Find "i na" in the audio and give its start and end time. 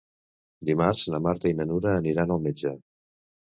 1.53-1.69